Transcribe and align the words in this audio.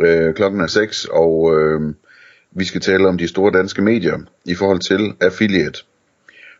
Øh, 0.00 0.34
klokken 0.34 0.60
er 0.60 0.66
6, 0.66 1.04
og 1.04 1.60
øh, 1.60 1.94
vi 2.50 2.64
skal 2.64 2.80
tale 2.80 3.08
om 3.08 3.18
de 3.18 3.28
store 3.28 3.52
danske 3.52 3.82
medier 3.82 4.18
i 4.44 4.54
forhold 4.54 4.80
til 4.80 5.12
affiliate. 5.20 5.78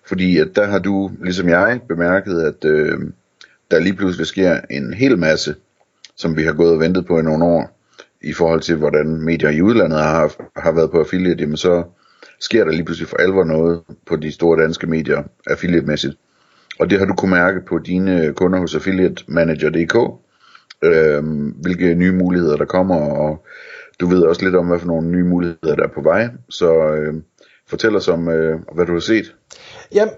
Fordi 0.06 0.38
at 0.38 0.48
der 0.56 0.66
har 0.66 0.78
du, 0.78 1.10
ligesom 1.24 1.48
jeg, 1.48 1.80
bemærket, 1.88 2.42
at 2.42 2.64
øh, 2.64 2.98
der 3.70 3.80
lige 3.80 3.96
pludselig 3.96 4.26
sker 4.26 4.60
en 4.70 4.94
hel 4.94 5.18
masse, 5.18 5.54
som 6.16 6.36
vi 6.36 6.42
har 6.42 6.52
gået 6.52 6.72
og 6.72 6.80
ventet 6.80 7.06
på 7.06 7.18
i 7.18 7.22
nogle 7.22 7.44
år, 7.44 7.78
i 8.22 8.32
forhold 8.32 8.60
til 8.60 8.76
hvordan 8.76 9.06
medier 9.06 9.50
i 9.50 9.62
udlandet 9.62 9.98
har, 9.98 10.50
har 10.60 10.72
været 10.72 10.90
på 10.90 10.98
affiliate, 11.00 11.40
jamen 11.40 11.56
så 11.56 11.84
sker 12.40 12.64
der 12.64 12.72
lige 12.72 12.84
pludselig 12.84 13.08
for 13.08 13.16
alvor 13.16 13.44
noget 13.44 13.80
på 14.06 14.16
de 14.16 14.32
store 14.32 14.62
danske 14.62 14.86
medier 14.86 15.22
affiliate-mæssigt. 15.46 16.14
Og 16.78 16.90
det 16.90 16.98
har 16.98 17.06
du 17.06 17.14
kunne 17.14 17.30
mærke 17.30 17.60
på 17.68 17.78
dine 17.78 18.32
kunder 18.36 18.58
hos 18.58 18.74
affiliatemanager.dk, 18.74 19.96
øh, 20.82 21.22
hvilke 21.62 21.94
nye 21.94 22.12
muligheder 22.12 22.56
der 22.56 22.64
kommer, 22.64 22.96
og 22.96 23.44
du 24.00 24.06
ved 24.06 24.22
også 24.22 24.44
lidt 24.44 24.56
om, 24.56 24.66
hvad 24.66 24.78
for 24.78 24.86
nogle 24.86 25.08
nye 25.08 25.24
muligheder 25.24 25.76
der 25.76 25.84
er 25.84 25.92
på 25.94 26.00
vej. 26.00 26.28
Så 26.50 26.72
øh, 26.74 27.14
fortæl 27.68 27.96
os 27.96 28.08
om, 28.08 28.28
øh, 28.28 28.60
hvad 28.74 28.86
du 28.86 28.92
har 28.92 29.00
set. 29.00 29.34
Jamen, 29.94 30.14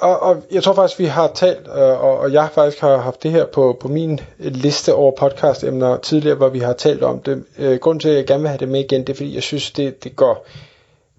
og, 0.00 0.22
og 0.22 0.42
jeg 0.52 0.62
tror 0.62 0.74
faktisk, 0.74 0.98
vi 0.98 1.04
har 1.04 1.30
talt, 1.34 1.66
øh, 1.66 2.04
og, 2.04 2.18
og 2.18 2.32
jeg 2.32 2.48
faktisk 2.54 2.80
har 2.80 2.96
haft 2.96 3.22
det 3.22 3.30
her 3.30 3.46
på, 3.46 3.76
på 3.80 3.88
min 3.88 4.20
liste 4.38 4.94
over 4.94 5.12
podcast-emner 5.20 5.96
tidligere, 5.96 6.36
hvor 6.36 6.48
vi 6.48 6.58
har 6.58 6.72
talt 6.72 7.02
om 7.02 7.20
det. 7.20 7.44
Øh, 7.58 7.78
grunden 7.78 8.00
til, 8.00 8.08
at 8.08 8.16
jeg 8.16 8.26
gerne 8.26 8.40
vil 8.40 8.48
have 8.48 8.58
det 8.58 8.68
med 8.68 8.80
igen, 8.80 9.00
det 9.00 9.08
er, 9.08 9.14
fordi 9.14 9.34
jeg 9.34 9.42
synes, 9.42 9.70
det, 9.70 10.04
det 10.04 10.16
går 10.16 10.46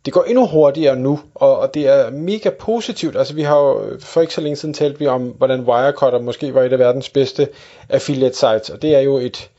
det 0.09 0.13
går 0.13 0.23
endnu 0.23 0.47
hurtigere 0.47 0.95
nu, 0.95 1.19
og, 1.35 1.59
og 1.59 1.73
det 1.73 1.87
er 1.87 2.11
mega 2.11 2.49
positivt. 2.49 3.17
Altså 3.17 3.33
vi 3.33 3.41
har 3.41 3.59
jo 3.59 3.83
øh, 3.83 4.01
for 4.01 4.21
ikke 4.21 4.33
så 4.33 4.41
længe 4.41 4.55
siden 4.55 4.73
talt 4.73 4.99
vi 4.99 5.07
om, 5.07 5.21
hvordan 5.21 5.59
Wirecutter 5.61 6.19
måske 6.19 6.53
var 6.53 6.63
et 6.63 6.73
af 6.73 6.79
verdens 6.79 7.09
bedste 7.09 7.47
affiliate 7.89 8.35
sites, 8.35 8.69
og 8.69 8.81
det 8.81 8.95
er 8.95 8.99
jo 8.99 9.17
et, 9.17 9.49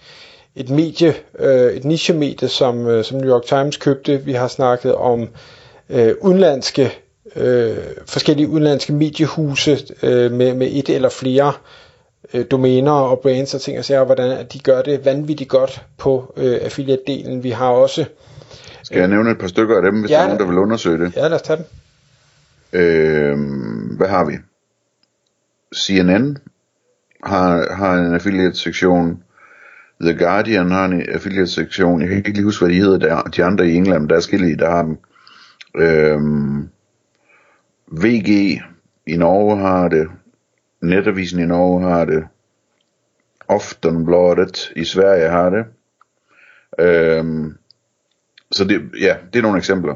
et 0.56 0.70
medie, 0.70 1.14
øh, 1.38 1.72
et 1.72 1.84
nichemedie, 1.84 2.48
som, 2.48 2.86
øh, 2.86 3.04
som 3.04 3.18
New 3.18 3.30
York 3.30 3.44
Times 3.44 3.76
købte. 3.76 4.24
Vi 4.24 4.32
har 4.32 4.48
snakket 4.48 4.94
om 4.94 5.28
øh, 5.90 6.14
udenlandske, 6.20 6.92
øh, 7.36 7.76
forskellige 8.06 8.48
udenlandske 8.48 8.92
mediehuse 8.92 9.78
øh, 10.02 10.32
med, 10.32 10.54
med 10.54 10.68
et 10.70 10.88
eller 10.88 11.08
flere 11.08 11.52
øh, 12.34 12.44
domæner 12.50 12.92
og 12.92 13.20
brands 13.20 13.54
og 13.54 13.60
ting 13.60 13.78
og 13.78 13.84
sager, 13.84 14.04
hvordan 14.04 14.30
at 14.30 14.52
de 14.52 14.58
gør 14.58 14.82
det 14.82 15.04
vanvittigt 15.04 15.50
godt 15.50 15.82
på 15.98 16.32
øh, 16.36 16.60
affiliate-delen. 16.62 17.42
Vi 17.42 17.50
har 17.50 17.68
også 17.68 18.04
skal 18.90 19.00
jeg 19.00 19.08
nævne 19.08 19.30
et 19.30 19.38
par 19.38 19.46
stykker 19.46 19.76
af 19.76 19.82
dem, 19.82 20.00
hvis 20.00 20.10
ja, 20.10 20.16
der 20.16 20.22
er 20.22 20.26
nogen, 20.26 20.40
der 20.40 20.46
vil 20.46 20.58
undersøge 20.58 21.04
det? 21.04 21.16
Ja, 21.16 21.28
lad 21.28 21.32
os 21.32 21.42
tage 21.42 21.56
dem. 21.56 21.66
Øh, 22.80 23.38
hvad 23.96 24.08
har 24.08 24.24
vi? 24.24 24.32
CNN 25.76 26.38
har, 27.24 27.74
har 27.74 27.94
en 27.94 28.14
affiliate-sektion. 28.14 29.22
The 30.00 30.18
Guardian 30.18 30.70
har 30.70 30.84
en 30.84 31.02
affiliate-sektion. 31.08 32.00
Jeg 32.00 32.08
kan 32.08 32.16
ikke 32.16 32.30
lige 32.30 32.44
huske, 32.44 32.64
hvad 32.64 32.74
de 32.74 32.80
hedder, 32.80 32.98
der, 32.98 33.22
de 33.22 33.44
andre 33.44 33.68
i 33.68 33.74
England, 33.74 34.08
der 34.08 34.16
er 34.16 34.20
skille 34.20 34.56
der 34.56 34.70
har 34.70 34.82
dem. 34.82 34.98
Øh, 35.76 36.20
VG 38.02 38.28
i 39.06 39.16
Norge 39.16 39.58
har 39.58 39.88
det. 39.88 40.08
Netavisen 40.82 41.40
i 41.40 41.46
Norge 41.46 41.82
har 41.82 42.04
det. 42.04 42.24
Aftonbladet 43.48 44.72
i 44.76 44.84
Sverige 44.84 45.28
har 45.28 45.50
det. 45.50 45.64
Øhm, 46.78 47.56
så 48.52 48.64
det, 48.64 48.80
ja, 49.00 49.16
det 49.32 49.38
er 49.38 49.42
nogle 49.42 49.58
eksempler, 49.58 49.94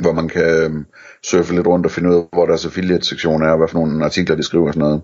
hvor 0.00 0.12
man 0.12 0.28
kan 0.28 0.42
øhm, 0.42 0.86
surfe 1.22 1.54
lidt 1.54 1.66
rundt 1.66 1.86
og 1.86 1.92
finde 1.92 2.10
ud 2.10 2.14
af, 2.14 2.22
hvor 2.32 2.46
deres 2.46 2.66
affiliate-sektion 2.66 3.42
er, 3.42 3.50
og 3.50 3.58
hvad 3.58 3.68
for 3.68 3.78
nogle 3.78 4.04
artikler 4.04 4.36
de 4.36 4.42
skriver 4.42 4.66
og 4.66 4.74
sådan 4.74 4.88
noget. 4.88 5.02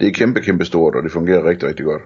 Det 0.00 0.08
er 0.08 0.12
kæmpe, 0.12 0.40
kæmpe 0.40 0.64
stort, 0.64 0.94
og 0.94 1.02
det 1.02 1.12
fungerer 1.12 1.48
rigtig, 1.48 1.68
rigtig 1.68 1.84
godt. 1.84 2.02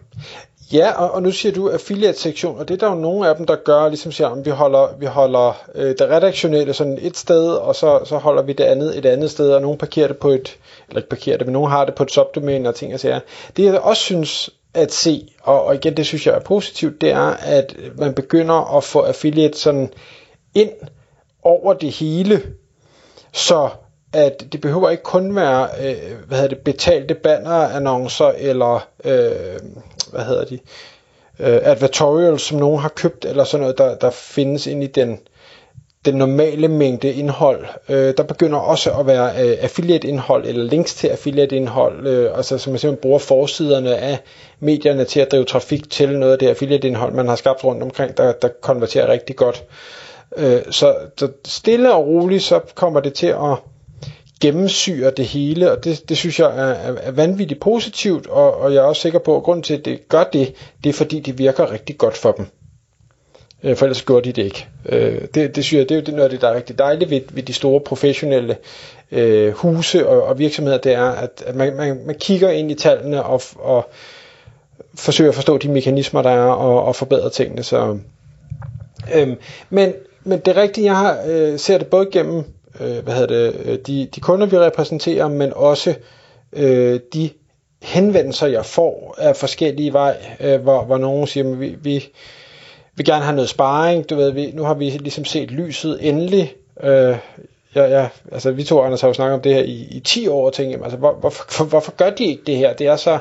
Ja, 0.72 0.92
og, 0.92 1.10
og 1.10 1.22
nu 1.22 1.30
siger 1.30 1.52
du 1.52 1.68
affiliate-sektion, 1.68 2.58
og 2.58 2.68
det 2.68 2.74
er 2.74 2.78
der 2.88 2.94
jo 2.94 3.00
nogle 3.00 3.28
af 3.28 3.36
dem, 3.36 3.46
der 3.46 3.56
gør, 3.56 3.88
ligesom 3.88 4.12
siger, 4.12 4.28
at 4.28 4.44
vi 4.44 4.50
holder, 4.50 4.98
vi 5.00 5.06
holder 5.06 5.62
øh, 5.74 5.88
det 5.88 6.00
redaktionelle 6.00 6.72
sådan 6.72 6.98
et 7.00 7.16
sted, 7.16 7.48
og 7.48 7.74
så, 7.74 8.00
så 8.04 8.16
holder 8.16 8.42
vi 8.42 8.52
det 8.52 8.64
andet 8.64 8.98
et 8.98 9.06
andet 9.06 9.30
sted, 9.30 9.52
og 9.52 9.62
nogen 9.62 9.78
parkerer 9.78 10.08
det 10.08 10.16
på 10.16 10.28
et, 10.28 10.58
eller 10.88 11.00
ikke 11.00 11.08
parkerer 11.08 11.36
det, 11.36 11.46
men 11.46 11.52
nogen 11.52 11.70
har 11.70 11.84
det 11.84 11.94
på 11.94 12.02
et 12.02 12.10
subdomæne 12.10 12.68
og 12.68 12.74
ting 12.74 12.94
og 12.94 13.00
sager. 13.00 13.20
Det 13.56 13.64
jeg 13.64 13.80
også 13.80 14.02
synes 14.02 14.50
at 14.74 14.92
se, 14.92 15.28
og, 15.42 15.64
og 15.64 15.74
igen 15.74 15.96
det 15.96 16.06
synes 16.06 16.26
jeg 16.26 16.34
er 16.34 16.40
positivt, 16.40 17.00
det 17.00 17.10
er, 17.10 17.36
at 17.40 17.76
man 17.98 18.14
begynder 18.14 18.76
at 18.76 18.84
få 18.84 19.00
affiliate 19.00 19.58
sådan 19.58 19.92
ind 20.54 20.70
over 21.42 21.72
det 21.74 21.90
hele, 21.90 22.42
så 23.32 23.68
at 24.12 24.44
det 24.52 24.60
behøver 24.60 24.90
ikke 24.90 25.02
kun 25.02 25.36
være 25.36 25.68
øh, 25.80 25.96
hvad 26.26 26.38
hedder 26.38 26.54
det, 26.54 26.64
betalte 26.64 27.14
bannerannoncer 27.14 28.26
eller 28.38 28.88
øh, 29.04 29.60
hvad 30.10 30.24
hedder 30.24 30.44
de, 30.44 30.54
øh, 31.38 31.60
advertorials, 31.62 32.42
som 32.42 32.58
nogen 32.58 32.80
har 32.80 32.88
købt, 32.88 33.24
eller 33.24 33.44
sådan 33.44 33.60
noget, 33.62 33.78
der, 33.78 33.94
der 33.94 34.10
findes 34.10 34.66
ind 34.66 34.84
i 34.84 34.86
den, 34.86 35.18
den 36.04 36.14
normale 36.14 36.68
mængde 36.68 37.12
indhold. 37.12 37.64
Øh, 37.88 38.14
der 38.16 38.22
begynder 38.22 38.58
også 38.58 38.92
at 38.92 39.06
være 39.06 39.30
øh, 39.44 39.56
affiliate-indhold, 39.60 40.46
eller 40.46 40.64
links 40.64 40.94
til 40.94 41.08
affiliate-indhold, 41.08 42.06
øh, 42.06 42.36
altså 42.36 42.58
som 42.58 42.70
man 42.72 42.78
simpelthen 42.78 43.02
bruger 43.02 43.18
forsiderne 43.18 43.96
af 43.96 44.18
medierne 44.60 45.04
til 45.04 45.20
at 45.20 45.32
drive 45.32 45.44
trafik 45.44 45.90
til 45.90 46.18
noget 46.18 46.32
af 46.32 46.38
det 46.38 46.48
affiliate-indhold, 46.48 47.12
man 47.14 47.28
har 47.28 47.36
skabt 47.36 47.64
rundt 47.64 47.82
omkring, 47.82 48.16
der, 48.16 48.32
der 48.32 48.48
konverterer 48.60 49.08
rigtig 49.12 49.36
godt. 49.36 49.64
Øh, 50.36 50.60
så, 50.70 50.94
så 51.18 51.28
stille 51.44 51.94
og 51.94 52.06
roligt, 52.06 52.42
så 52.42 52.60
kommer 52.74 53.00
det 53.00 53.14
til 53.14 53.26
at 53.26 53.56
gennemsyre 54.40 55.10
det 55.10 55.24
hele, 55.24 55.72
og 55.72 55.84
det, 55.84 56.08
det 56.08 56.16
synes 56.16 56.40
jeg 56.40 56.46
er, 56.48 56.72
er, 56.72 56.94
er 57.02 57.10
vanvittigt 57.10 57.60
positivt, 57.60 58.26
og, 58.26 58.56
og 58.56 58.74
jeg 58.74 58.80
er 58.80 58.86
også 58.86 59.02
sikker 59.02 59.18
på, 59.18 59.36
at 59.36 59.42
grunden 59.42 59.62
til, 59.62 59.74
at 59.74 59.84
det 59.84 60.08
gør 60.08 60.24
det, 60.24 60.54
det 60.84 60.90
er 60.90 60.94
fordi, 60.94 61.20
det 61.20 61.38
virker 61.38 61.72
rigtig 61.72 61.98
godt 61.98 62.16
for 62.16 62.32
dem. 62.32 62.46
Øh, 63.64 63.76
for 63.76 63.86
ellers 63.86 64.02
gjorde 64.02 64.24
de 64.24 64.32
det 64.32 64.42
ikke. 64.42 64.68
Øh, 64.88 65.20
det, 65.34 65.56
det 65.56 65.64
synes 65.64 65.78
jeg, 65.78 65.88
det 65.88 66.08
er 66.08 66.12
jo 66.12 66.16
noget 66.16 66.24
af 66.24 66.30
det, 66.30 66.40
der 66.40 66.48
er 66.48 66.54
rigtig 66.56 66.78
dejligt 66.78 67.10
ved, 67.10 67.20
ved 67.30 67.42
de 67.42 67.52
store 67.52 67.80
professionelle 67.80 68.56
øh, 69.12 69.52
huse 69.52 70.08
og, 70.08 70.22
og 70.22 70.38
virksomheder, 70.38 70.78
det 70.78 70.92
er, 70.92 71.10
at, 71.10 71.42
at 71.46 71.54
man, 71.54 71.76
man, 71.76 72.00
man 72.06 72.16
kigger 72.20 72.50
ind 72.50 72.70
i 72.70 72.74
tallene 72.74 73.22
og, 73.22 73.42
og 73.54 73.88
forsøger 74.94 75.30
at 75.30 75.34
forstå 75.34 75.58
de 75.58 75.68
mekanismer, 75.68 76.22
der 76.22 76.30
er, 76.30 76.50
og, 76.50 76.84
og 76.84 76.96
forbedre 76.96 77.30
tingene. 77.30 77.62
Så, 77.62 77.98
øh, 79.14 79.28
men, 79.70 79.92
men 80.24 80.38
det 80.38 80.56
rigtige, 80.56 80.84
jeg 80.84 80.96
har, 80.96 81.18
øh, 81.26 81.58
ser 81.58 81.78
det 81.78 81.86
både 81.86 82.06
gennem 82.12 82.44
øh, 82.80 83.04
hvad 83.04 83.14
hedder 83.14 83.50
det, 83.50 83.60
øh, 83.64 83.78
de, 83.86 84.08
de 84.14 84.20
kunder, 84.20 84.46
vi 84.46 84.58
repræsenterer, 84.58 85.28
men 85.28 85.52
også 85.56 85.94
øh, 86.52 87.00
de 87.14 87.30
henvendelser, 87.82 88.46
jeg 88.46 88.66
får 88.66 89.14
af 89.18 89.36
forskellige 89.36 89.92
vej, 89.92 90.16
øh, 90.40 90.60
hvor, 90.60 90.84
hvor 90.84 90.98
nogen 90.98 91.26
siger, 91.26 91.52
at 91.52 91.60
vi, 91.60 91.76
vi 91.82 92.08
vil 92.96 93.06
gerne 93.06 93.24
have 93.24 93.34
noget 93.36 93.48
sparring, 93.48 94.10
du 94.10 94.14
ved, 94.14 94.30
vi, 94.30 94.50
nu 94.54 94.64
har 94.64 94.74
vi 94.74 94.84
ligesom 94.84 95.24
set 95.24 95.50
lyset 95.50 96.08
endelig, 96.08 96.54
øh, 96.82 97.16
ja, 97.74 97.84
ja, 97.84 98.08
altså 98.32 98.50
vi 98.50 98.64
to, 98.64 98.82
Anders, 98.82 99.00
har 99.00 99.08
jo 99.08 99.14
snakket 99.14 99.34
om 99.34 99.40
det 99.40 99.54
her 99.54 99.62
i, 99.62 99.86
i 99.90 100.00
10 100.00 100.28
år, 100.28 100.46
og 100.46 100.52
tænkte, 100.52 100.82
altså, 100.82 100.98
hvor, 100.98 101.12
hvorfor, 101.12 101.64
hvorfor 101.64 101.92
gør 101.92 102.10
de 102.10 102.24
ikke 102.24 102.42
det 102.46 102.56
her? 102.56 102.72
Det 102.72 102.86
er 102.86 102.96
så, 102.96 103.18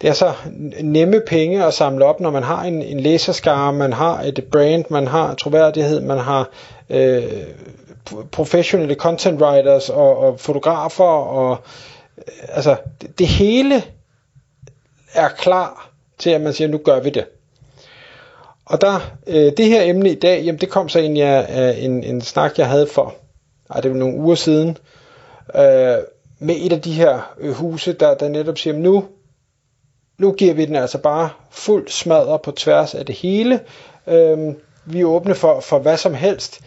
det 0.00 0.08
er 0.08 0.12
så 0.12 0.32
nemme 0.80 1.22
penge 1.26 1.64
at 1.64 1.74
samle 1.74 2.04
op, 2.04 2.20
når 2.20 2.30
man 2.30 2.42
har 2.42 2.62
en, 2.62 2.82
en 2.82 3.00
læserskare, 3.00 3.72
man 3.72 3.92
har 3.92 4.22
et 4.22 4.44
brand, 4.52 4.84
man 4.90 5.06
har 5.06 5.34
troværdighed, 5.34 6.00
man 6.00 6.18
har 6.18 6.48
øh, 6.90 7.22
professionelle 8.32 8.94
content 8.94 9.42
writers 9.42 9.88
og, 9.88 10.18
og 10.18 10.40
fotografer 10.40 11.04
og 11.04 11.56
øh, 12.18 12.24
altså 12.48 12.76
det, 13.00 13.18
det 13.18 13.26
hele 13.26 13.82
er 15.14 15.28
klar 15.28 15.90
til 16.18 16.30
at 16.30 16.40
man 16.40 16.52
siger 16.52 16.68
nu 16.68 16.78
gør 16.78 17.00
vi 17.00 17.10
det. 17.10 17.24
Og 18.70 18.80
der 18.80 19.00
øh, 19.26 19.52
det 19.56 19.66
her 19.66 19.82
emne 19.82 20.10
i 20.10 20.14
dag, 20.14 20.42
jamen 20.44 20.60
det 20.60 20.68
kom 20.68 20.88
så 20.88 20.98
egentlig 20.98 21.22
af 21.22 21.78
en, 21.78 22.04
en 22.04 22.20
snak 22.20 22.58
jeg 22.58 22.68
havde 22.68 22.86
for 22.86 23.14
ej, 23.70 23.80
det 23.80 23.90
var 23.90 23.96
nogle 23.96 24.16
uger 24.16 24.34
siden 24.34 24.68
øh, 25.54 25.98
med 26.38 26.56
et 26.58 26.72
af 26.72 26.80
de 26.80 26.92
her 26.92 27.34
øh, 27.38 27.52
huse 27.52 27.92
der 27.92 28.14
der 28.14 28.28
netop 28.28 28.58
siger 28.58 28.76
nu 28.76 29.04
nu 30.18 30.32
giver 30.32 30.54
vi 30.54 30.64
den 30.64 30.76
altså 30.76 30.98
bare 30.98 31.30
fuld 31.50 31.88
smadre 31.88 32.38
på 32.38 32.50
tværs 32.50 32.94
af 32.94 33.06
det 33.06 33.14
hele. 33.14 33.60
Øh, 34.06 34.38
vi 34.84 35.00
er 35.00 35.04
åbne 35.04 35.34
for, 35.34 35.60
for 35.60 35.78
hvad 35.78 35.96
som 35.96 36.14
helst. 36.14 36.60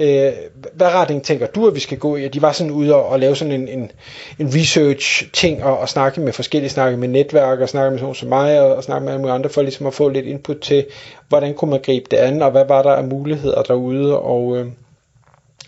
Øh, 0.00 0.32
hvad 0.72 0.86
retning 0.86 1.22
tænker 1.22 1.46
du, 1.46 1.66
at 1.66 1.74
vi 1.74 1.80
skal 1.80 1.98
gå 1.98 2.16
i? 2.16 2.24
At 2.24 2.34
de 2.34 2.42
var 2.42 2.52
sådan 2.52 2.72
ude 2.72 2.94
og, 2.94 3.06
og 3.06 3.20
lave 3.20 3.36
sådan 3.36 3.52
en, 3.52 3.68
en, 3.68 3.90
en 4.38 4.54
research-ting 4.54 5.64
og, 5.64 5.78
og 5.78 5.88
snakke 5.88 6.20
med 6.20 6.32
forskellige, 6.32 6.70
snakke 6.70 6.96
med 6.96 7.08
netværk 7.08 7.60
og 7.60 7.68
snakke 7.68 7.90
med 7.90 7.98
sådan 7.98 8.14
som 8.14 8.28
mig 8.28 8.60
og, 8.60 8.76
og 8.76 8.84
snakke 8.84 9.04
med 9.04 9.14
alle 9.14 9.32
andre 9.32 9.50
for 9.50 9.62
ligesom 9.62 9.86
at 9.86 9.94
få 9.94 10.08
lidt 10.08 10.26
input 10.26 10.60
til, 10.60 10.86
hvordan 11.28 11.54
kunne 11.54 11.70
man 11.70 11.80
gribe 11.82 12.06
det 12.10 12.16
an, 12.16 12.42
og 12.42 12.50
hvad 12.50 12.64
var 12.64 12.82
der 12.82 12.90
af 12.90 13.04
muligheder 13.04 13.62
derude. 13.62 14.18
Og, 14.18 14.56
øh, 14.56 14.66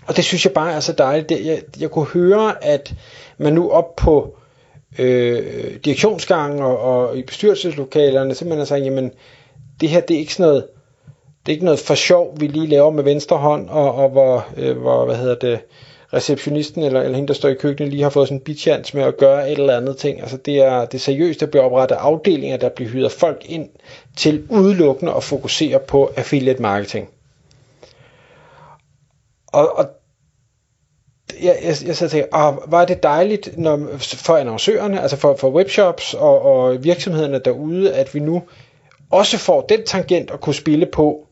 og 0.06 0.16
det 0.16 0.24
synes 0.24 0.44
jeg 0.44 0.52
bare 0.52 0.72
er 0.72 0.80
så 0.80 0.92
dejligt. 0.92 1.28
Det, 1.28 1.46
jeg, 1.46 1.62
jeg 1.80 1.90
kunne 1.90 2.06
høre, 2.06 2.64
at 2.64 2.94
man 3.38 3.52
nu 3.52 3.70
op 3.70 3.96
på 3.96 4.36
øh, 4.98 5.74
direktionsgangen 5.84 6.62
og, 6.62 6.78
og 6.78 7.16
i 7.18 7.22
bestyrelseslokalerne 7.22 8.34
simpelthen 8.34 8.66
sagt, 8.66 8.84
jamen 8.84 9.10
det 9.80 9.88
her 9.88 10.00
det 10.00 10.14
er 10.14 10.18
ikke 10.18 10.34
sådan 10.34 10.50
noget 10.50 10.66
det 11.46 11.52
er 11.52 11.54
ikke 11.54 11.64
noget 11.64 11.80
for 11.80 11.94
sjov, 11.94 12.40
vi 12.40 12.46
lige 12.46 12.66
laver 12.66 12.90
med 12.90 13.04
venstre 13.04 13.36
hånd, 13.36 13.68
og, 13.68 13.94
og 13.94 14.08
hvor, 14.08 14.46
øh, 14.56 14.78
hvor, 14.78 15.04
hvad 15.04 15.16
hedder 15.16 15.34
det, 15.34 15.60
receptionisten 16.12 16.82
eller, 16.82 17.00
eller 17.00 17.16
hende, 17.16 17.28
der 17.28 17.34
står 17.34 17.48
i 17.48 17.54
køkkenet, 17.54 17.92
lige 17.92 18.02
har 18.02 18.10
fået 18.10 18.28
sådan 18.28 18.38
en 18.38 18.44
bitchance 18.44 18.96
med 18.96 19.04
at 19.04 19.16
gøre 19.16 19.50
et 19.50 19.58
eller 19.58 19.76
andet 19.76 19.96
ting. 19.96 20.20
Altså 20.20 20.36
det 20.36 20.58
er, 20.58 20.84
det 20.84 20.94
er 20.94 20.98
seriøst, 20.98 21.40
der 21.40 21.46
bliver 21.46 21.64
oprettet 21.64 21.96
afdelinger, 21.96 22.56
der 22.56 22.68
bliver 22.68 22.90
hyret 22.90 23.12
folk 23.12 23.42
ind 23.44 23.68
til 24.16 24.46
udelukkende 24.48 25.12
at 25.12 25.24
fokusere 25.24 25.78
på 25.78 26.12
affiliate 26.16 26.62
marketing. 26.62 27.08
Og, 29.46 29.78
og 29.78 29.86
jeg, 31.42 31.58
jeg, 31.62 31.76
jeg 31.86 31.96
så 31.96 32.08
tænkte, 32.08 32.34
ah, 32.34 32.54
var 32.66 32.84
det 32.84 33.02
dejligt 33.02 33.58
når, 33.58 33.88
for 33.98 34.36
annoncørerne, 34.36 35.00
altså 35.00 35.16
for, 35.16 35.36
for 35.36 35.50
webshops 35.50 36.14
og, 36.14 36.42
og 36.42 36.84
virksomhederne 36.84 37.38
derude, 37.38 37.94
at 37.94 38.14
vi 38.14 38.20
nu 38.20 38.42
også 39.10 39.38
får 39.38 39.60
den 39.60 39.86
tangent 39.86 40.30
at 40.30 40.40
kunne 40.40 40.54
spille 40.54 40.86
på, 40.86 41.26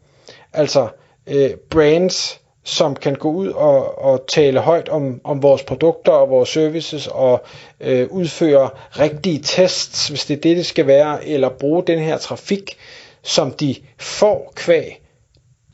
altså 0.52 0.88
øh, 1.26 1.50
brands, 1.70 2.40
som 2.64 2.96
kan 2.96 3.14
gå 3.14 3.30
ud 3.30 3.48
og, 3.48 3.98
og 3.98 4.24
tale 4.28 4.60
højt 4.60 4.88
om, 4.88 5.20
om 5.24 5.42
vores 5.42 5.62
produkter 5.62 6.12
og 6.12 6.30
vores 6.30 6.48
services 6.48 7.06
og 7.06 7.44
øh, 7.80 8.08
udføre 8.10 8.70
rigtige 8.98 9.38
tests, 9.42 10.08
hvis 10.08 10.24
det 10.24 10.36
er 10.36 10.40
det, 10.40 10.56
det 10.56 10.66
skal 10.66 10.86
være, 10.86 11.26
eller 11.26 11.48
bruge 11.48 11.82
den 11.86 11.98
her 11.98 12.18
trafik, 12.18 12.76
som 13.22 13.52
de 13.52 13.74
får 13.98 14.52
kvæg 14.56 15.02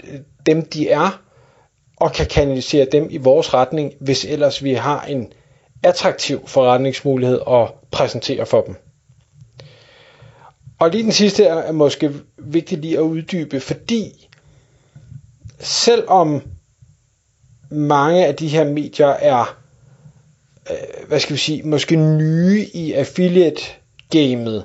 øh, 0.04 0.18
dem, 0.46 0.64
de 0.64 0.88
er, 0.90 1.20
og 1.96 2.12
kan 2.12 2.26
kanalisere 2.26 2.84
dem 2.92 3.06
i 3.10 3.16
vores 3.16 3.54
retning, 3.54 3.92
hvis 4.00 4.24
ellers 4.24 4.64
vi 4.64 4.72
har 4.74 5.04
en 5.04 5.32
attraktiv 5.82 6.48
forretningsmulighed 6.48 7.40
at 7.50 7.72
præsentere 7.90 8.46
for 8.46 8.60
dem. 8.60 8.74
Og 10.78 10.90
lige 10.90 11.04
den 11.04 11.12
sidste 11.12 11.44
er, 11.44 11.54
er 11.54 11.72
måske 11.72 12.10
vigtigt 12.38 12.80
lige 12.80 12.96
at 12.96 13.02
uddybe, 13.02 13.60
fordi 13.60 14.28
selvom 15.64 16.42
mange 17.70 18.26
af 18.26 18.34
de 18.34 18.48
her 18.48 18.64
medier 18.64 19.08
er, 19.08 19.56
øh, 20.70 21.08
hvad 21.08 21.20
skal 21.20 21.32
vi 21.32 21.38
sige, 21.38 21.62
måske 21.62 21.96
nye 21.96 22.66
i 22.74 22.92
affiliate-gamet, 22.92 24.64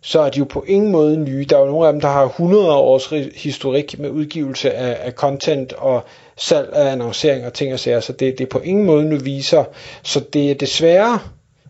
så 0.00 0.20
er 0.20 0.30
de 0.30 0.38
jo 0.38 0.44
på 0.44 0.64
ingen 0.66 0.92
måde 0.92 1.16
nye. 1.16 1.44
Der 1.48 1.56
er 1.56 1.60
jo 1.60 1.66
nogle 1.66 1.86
af 1.86 1.92
dem, 1.92 2.00
der 2.00 2.08
har 2.08 2.24
100 2.24 2.72
års 2.72 3.06
historik 3.36 3.98
med 3.98 4.10
udgivelse 4.10 4.74
af, 4.74 5.06
af 5.06 5.12
content 5.12 5.72
og 5.72 6.04
salg 6.36 6.72
af 6.72 6.92
annoncering 6.92 7.46
og 7.46 7.52
ting 7.52 7.72
og 7.72 7.80
sager, 7.80 8.00
så 8.00 8.12
det, 8.12 8.38
det 8.38 8.44
er 8.44 8.48
på 8.48 8.58
ingen 8.58 8.86
måde 8.86 9.04
nu 9.04 9.16
viser. 9.16 9.64
Så 10.02 10.20
det 10.32 10.50
er 10.50 10.54
desværre, 10.54 11.18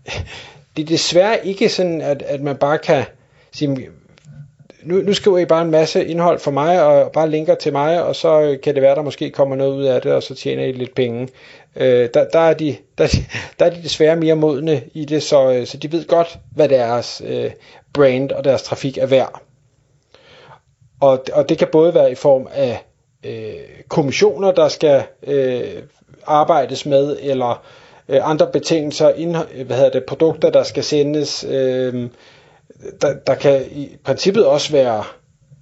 det 0.77 0.83
er 0.83 0.87
desværre 0.87 1.47
ikke 1.47 1.69
sådan, 1.69 2.01
at, 2.01 2.23
at 2.23 2.41
man 2.41 2.57
bare 2.57 2.79
kan 2.79 3.05
sige, 3.53 3.89
nu, 4.83 4.95
nu 4.97 5.15
skriver 5.15 5.39
I 5.39 5.45
bare 5.45 5.63
en 5.63 5.71
masse 5.71 6.07
indhold 6.07 6.39
for 6.39 6.51
mig, 6.51 6.83
og 6.83 7.13
bare 7.13 7.31
linker 7.31 7.55
til 7.55 7.73
mig, 7.73 8.05
og 8.05 8.17
så 8.17 8.41
øh, 8.41 8.61
kan 8.61 8.75
det 8.75 8.83
være, 8.83 8.95
der 8.95 9.03
måske 9.03 9.31
kommer 9.31 9.57
noget 9.57 9.77
ud 9.77 9.85
af 9.85 10.03
det, 10.03 10.13
og 10.13 10.23
så 10.23 10.35
tjener 10.35 10.65
I 10.65 10.73
lidt 10.73 10.95
penge. 10.95 11.29
Øh, 11.77 12.09
der, 12.15 12.29
der, 12.33 12.39
er 12.39 12.55
de, 12.55 12.77
der, 12.99 13.07
der 13.59 13.67
er 13.67 13.71
de 13.71 13.83
desværre 13.83 14.17
mere 14.17 14.35
modne 14.35 14.83
i 14.95 15.05
det, 15.05 15.23
så, 15.23 15.53
øh, 15.53 15.67
så 15.67 15.77
de 15.77 15.93
ved 15.93 16.07
godt, 16.07 16.39
hvad 16.55 16.69
deres 16.69 17.23
øh, 17.27 17.51
brand 17.93 18.33
og 18.33 18.45
deres 18.45 18.63
trafik 18.63 18.99
er 18.99 19.07
værd. 19.07 19.43
Og, 21.01 21.25
og 21.33 21.49
det 21.49 21.59
kan 21.59 21.69
både 21.73 21.95
være 21.95 22.13
i 22.13 22.15
form 22.15 22.49
af 22.55 22.85
øh, 23.27 23.55
kommissioner, 23.89 24.51
der 24.51 24.69
skal 24.69 25.03
øh, 25.27 25.83
arbejdes 26.27 26.87
med, 26.87 27.17
eller 27.21 27.63
øh, 28.09 28.31
andre 28.31 28.47
betingelser, 28.53 29.11
indhold, 29.11 29.65
hvad 29.65 29.77
hedder 29.77 29.91
det, 29.91 30.05
produkter, 30.05 30.51
der 30.51 30.63
skal 30.63 30.85
sendes, 30.85 31.45
øh, 31.49 32.09
der, 33.01 33.15
der 33.27 33.35
kan 33.35 33.65
i 33.71 33.97
princippet 34.05 34.47
også 34.47 34.73
være 34.73 35.05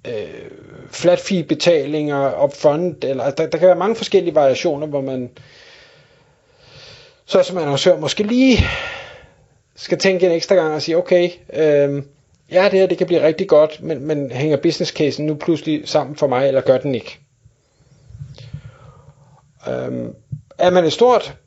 øh, 0.07 0.51
flat 0.91 1.19
fee 1.19 1.43
betalinger 1.43 2.43
upfront, 2.43 3.03
eller 3.03 3.29
der, 3.29 3.47
der 3.47 3.57
kan 3.57 3.67
være 3.67 3.77
mange 3.77 3.95
forskellige 3.95 4.35
variationer, 4.35 4.87
hvor 4.87 5.01
man 5.01 5.29
så 7.25 7.43
som 7.43 7.57
annoncør 7.57 7.99
måske 7.99 8.23
lige 8.23 8.57
skal 9.75 9.97
tænke 9.97 10.25
en 10.25 10.31
ekstra 10.31 10.55
gang 10.55 10.73
og 10.73 10.81
sige, 10.81 10.97
okay, 10.97 11.29
øh, 11.53 12.03
ja 12.51 12.63
det 12.63 12.79
her 12.79 12.87
det 12.87 12.97
kan 12.97 13.07
blive 13.07 13.23
rigtig 13.23 13.47
godt, 13.47 13.83
men, 13.83 14.07
men 14.07 14.31
hænger 14.31 14.57
business 14.57 14.91
casen 14.91 15.25
nu 15.25 15.35
pludselig 15.35 15.89
sammen 15.89 16.15
for 16.15 16.27
mig, 16.27 16.47
eller 16.47 16.61
gør 16.61 16.77
den 16.77 16.95
ikke? 16.95 17.19
Øh, 19.67 20.09
er 20.57 20.69
man 20.69 20.85
et 20.85 20.93
stort 20.93 21.37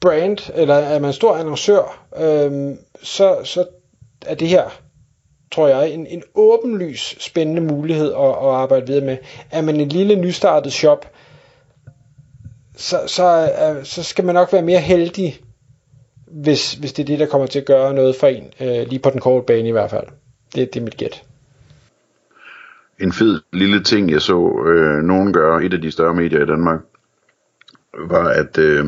brand, 0.00 0.50
eller 0.54 0.74
er 0.74 0.98
man 0.98 1.08
en 1.08 1.14
stor 1.14 1.36
annoncør, 1.36 2.06
øh, 2.16 2.76
så, 3.02 3.38
så 3.44 3.66
er 4.26 4.34
det 4.34 4.48
her 4.48 4.83
tror 5.54 5.68
jeg, 5.68 5.90
en, 5.90 6.06
en 6.06 6.22
åbenlys 6.34 7.16
spændende 7.20 7.62
mulighed 7.62 8.12
at, 8.12 8.28
at 8.28 8.54
arbejde 8.54 8.86
videre 8.86 9.04
med. 9.04 9.16
Er 9.50 9.62
man 9.62 9.80
en 9.80 9.88
lille 9.88 10.16
nystartet 10.16 10.72
shop, 10.72 11.06
så, 12.76 13.00
så, 13.06 13.50
så 13.82 14.02
skal 14.02 14.24
man 14.24 14.34
nok 14.34 14.52
være 14.52 14.62
mere 14.62 14.80
heldig, 14.80 15.40
hvis, 16.26 16.74
hvis 16.74 16.92
det 16.92 17.02
er 17.02 17.06
det, 17.06 17.18
der 17.18 17.26
kommer 17.26 17.46
til 17.46 17.58
at 17.58 17.66
gøre 17.66 17.94
noget 17.94 18.16
for 18.16 18.26
en, 18.26 18.44
øh, 18.60 18.88
lige 18.88 18.98
på 18.98 19.10
den 19.10 19.20
korte 19.20 19.46
bane 19.46 19.68
i 19.68 19.72
hvert 19.72 19.90
fald. 19.90 20.06
Det, 20.54 20.74
det 20.74 20.80
er 20.80 20.84
mit 20.84 20.96
gæt. 20.96 21.22
En 23.00 23.12
fed 23.12 23.40
lille 23.52 23.82
ting, 23.82 24.10
jeg 24.10 24.22
så 24.22 24.62
øh, 24.66 25.02
nogen 25.02 25.32
gøre, 25.32 25.64
et 25.64 25.74
af 25.74 25.80
de 25.80 25.90
større 25.90 26.14
medier 26.14 26.42
i 26.42 26.46
Danmark, 26.46 26.80
var, 27.98 28.28
at 28.28 28.58
øh, 28.58 28.86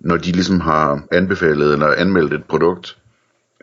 når 0.00 0.16
de 0.16 0.32
ligesom 0.32 0.60
har 0.60 1.02
anbefalet 1.12 1.72
eller 1.72 1.94
anmeldt 1.94 2.32
et 2.32 2.44
produkt, 2.44 2.96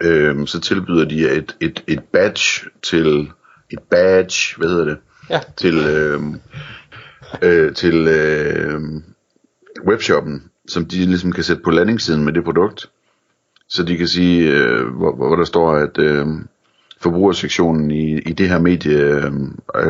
øh, 0.01 0.48
så 0.48 0.60
tilbyder 0.60 1.06
de 1.06 1.30
et, 1.30 1.56
et, 1.60 1.84
et 1.88 2.04
badge 2.04 2.69
til, 2.84 3.31
et 3.69 3.80
badge, 3.90 4.57
hvad 4.57 4.69
hedder 4.69 4.86
det, 4.86 4.98
ja. 5.30 5.40
til, 5.57 5.78
øh, 5.78 6.22
øh, 7.42 7.74
til 7.74 8.07
øh, 8.07 8.81
webshoppen, 9.88 10.44
som 10.68 10.86
de 10.86 10.98
ligesom 10.98 11.31
kan 11.31 11.44
sætte 11.44 11.62
på 11.63 11.72
landingssiden 11.72 12.25
med 12.25 12.34
det 12.34 12.44
produkt. 12.44 12.90
Så 13.69 13.84
de 13.84 13.98
kan 13.98 14.07
sige, 14.07 14.51
øh, 14.51 14.88
hvor, 14.88 15.16
hvor 15.16 15.36
der 15.36 15.46
står, 15.46 15.72
at 15.75 15.98
øh, 15.98 16.28
forbrugersektionen 17.01 17.92
i, 17.92 18.19
i 18.19 18.34
det 18.34 18.50
her 18.50 18.60
medie, 18.60 18.98
øh, 18.98 19.34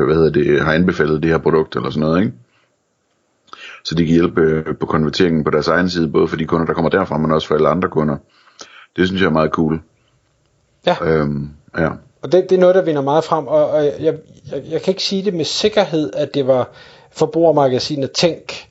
hvad 0.05 0.15
hedder 0.15 0.31
det, 0.31 0.61
har 0.61 0.73
anbefalet 0.73 1.23
det 1.23 1.31
her 1.31 1.37
produkt 1.37 1.75
eller 1.75 1.89
sådan 1.89 2.07
noget, 2.07 2.19
ikke? 2.19 2.33
Så 3.83 3.95
de 3.95 4.05
kan 4.05 4.13
hjælpe 4.13 4.63
på 4.79 4.85
konverteringen 4.85 5.43
på 5.43 5.49
deres 5.49 5.67
egen 5.67 5.89
side, 5.89 6.07
både 6.07 6.27
for 6.27 6.35
de 6.35 6.45
kunder, 6.45 6.65
der 6.65 6.73
kommer 6.73 6.89
derfra, 6.89 7.17
men 7.17 7.31
også 7.31 7.47
for 7.47 7.55
alle 7.55 7.69
andre 7.69 7.89
kunder. 7.89 8.17
Det 8.95 9.07
synes 9.07 9.21
jeg 9.21 9.27
er 9.27 9.31
meget 9.31 9.51
cool. 9.51 9.81
Ja. 10.85 10.95
Øhm, 11.01 11.49
ja. 11.77 11.89
Og 12.21 12.31
det, 12.31 12.49
det 12.49 12.55
er 12.55 12.59
noget, 12.59 12.75
der 12.75 12.81
vinder 12.81 13.01
meget 13.01 13.23
frem, 13.23 13.47
og, 13.47 13.69
og 13.69 13.85
jeg, 13.85 13.93
jeg, 13.99 14.13
jeg 14.69 14.81
kan 14.81 14.91
ikke 14.91 15.03
sige 15.03 15.25
det 15.25 15.33
med 15.33 15.45
sikkerhed, 15.45 16.13
at 16.13 16.33
det 16.33 16.47
var 16.47 16.69
forbrugermagasinet 17.11 18.11
Tænk, 18.11 18.67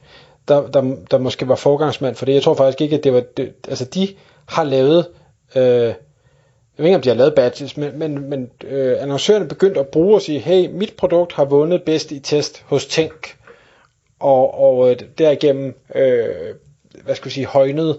der, 0.48 0.66
der, 0.66 0.96
der 1.10 1.18
måske 1.18 1.48
var 1.48 1.54
forgangsmand 1.54 2.14
for 2.14 2.24
det. 2.24 2.34
Jeg 2.34 2.42
tror 2.42 2.54
faktisk 2.54 2.80
ikke, 2.80 2.96
at 2.96 3.04
det 3.04 3.12
var... 3.12 3.20
Det, 3.36 3.52
altså, 3.68 3.84
de 3.84 4.08
har 4.46 4.64
lavet... 4.64 5.06
Øh, 5.56 5.94
jeg 6.78 6.84
ved 6.84 6.86
ikke, 6.86 6.96
om 6.96 7.02
de 7.02 7.08
har 7.08 7.16
lavet 7.16 7.34
badges, 7.34 7.76
men, 7.76 7.98
men, 7.98 8.30
men 8.30 8.50
øh, 8.64 9.02
annoncørerne 9.02 9.48
begyndte 9.48 9.80
at 9.80 9.88
bruge 9.88 10.14
og 10.14 10.22
sige, 10.22 10.38
hey, 10.38 10.68
mit 10.72 10.94
produkt 10.96 11.32
har 11.32 11.44
vundet 11.44 11.82
bedst 11.82 12.12
i 12.12 12.20
test 12.20 12.64
hos 12.66 12.86
Tænk, 12.86 13.36
og, 14.20 14.60
og 14.60 14.90
øh, 14.90 14.96
derigennem, 15.18 15.74
øh, 15.94 16.28
hvad 17.04 17.14
skal 17.14 17.26
vi 17.26 17.30
sige, 17.30 17.46
højnet 17.46 17.98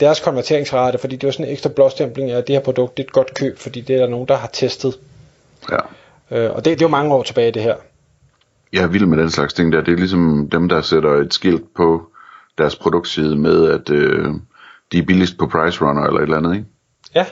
deres 0.00 0.20
konverteringsrate, 0.20 0.98
fordi 0.98 1.16
det 1.16 1.26
var 1.26 1.32
sådan 1.32 1.46
en 1.46 1.52
ekstra 1.52 1.68
blåstempling 1.68 2.30
af, 2.30 2.38
at 2.38 2.46
det 2.46 2.54
her 2.54 2.60
produkt 2.60 2.96
det 2.96 3.02
er 3.02 3.06
et 3.06 3.12
godt 3.12 3.34
køb, 3.34 3.58
fordi 3.58 3.80
det 3.80 3.96
er 3.96 4.00
der 4.00 4.08
nogen, 4.08 4.28
der 4.28 4.36
har 4.36 4.50
testet. 4.52 4.98
Ja. 5.70 5.78
Øh, 6.30 6.50
og 6.50 6.64
det, 6.64 6.64
det 6.64 6.82
er 6.82 6.86
jo 6.86 6.88
mange 6.88 7.14
år 7.14 7.22
tilbage, 7.22 7.50
det 7.50 7.62
her. 7.62 7.76
Jeg 8.72 8.82
er 8.82 8.86
vild 8.86 9.06
med 9.06 9.18
den 9.18 9.30
slags 9.30 9.54
ting 9.54 9.72
der. 9.72 9.80
Det 9.80 9.92
er 9.92 9.96
ligesom 9.96 10.48
dem, 10.52 10.68
der 10.68 10.82
sætter 10.82 11.14
et 11.14 11.34
skilt 11.34 11.74
på 11.76 12.02
deres 12.58 12.76
produktside 12.76 13.36
med, 13.36 13.70
at 13.70 13.90
øh, 13.90 14.34
de 14.92 14.98
er 14.98 15.02
billigst 15.02 15.38
på 15.38 15.46
Price 15.46 15.84
Runner 15.84 16.02
eller 16.02 16.20
et 16.20 16.22
eller 16.22 16.36
andet, 16.36 16.54
ikke? 16.54 16.66
Ja. 17.14 17.26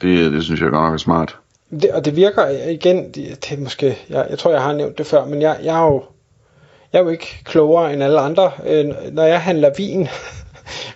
Det, 0.00 0.32
det 0.32 0.44
synes 0.44 0.60
jeg 0.60 0.70
godt 0.70 0.82
nok 0.82 0.94
er 0.94 0.98
smart. 0.98 1.38
Det, 1.70 1.90
og 1.90 2.04
det 2.04 2.16
virker 2.16 2.48
igen, 2.68 3.12
det, 3.12 3.46
det 3.50 3.58
måske, 3.58 3.98
jeg, 4.10 4.26
jeg 4.30 4.38
tror 4.38 4.50
jeg 4.50 4.62
har 4.62 4.72
nævnt 4.72 4.98
det 4.98 5.06
før, 5.06 5.24
men 5.24 5.42
jeg, 5.42 5.58
jeg 5.62 5.76
er 5.76 5.86
jo 5.86 6.04
jeg 6.92 6.98
er 6.98 7.02
jo 7.02 7.08
ikke 7.10 7.42
klogere 7.44 7.92
end 7.92 8.02
alle 8.02 8.20
andre. 8.20 8.52
Øh, 8.66 8.84
når 9.12 9.22
jeg 9.22 9.40
handler 9.42 9.70
vin, 9.76 10.08